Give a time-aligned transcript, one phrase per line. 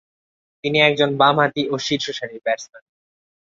[0.63, 2.83] তিনি একজন বামহাতি ও শীর্ষসারির ব্যাটসম্যান।